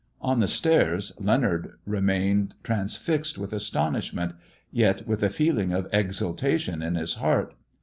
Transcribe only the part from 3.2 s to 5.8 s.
with astonishment, yet with a feeling